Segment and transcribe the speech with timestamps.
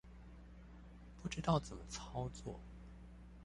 [1.21, 2.59] 不知道怎麼操作